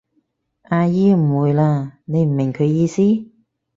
[0.63, 3.03] 阿姨誤會喇，你唔明佢意思？